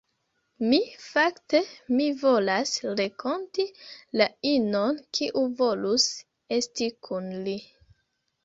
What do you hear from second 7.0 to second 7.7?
kun li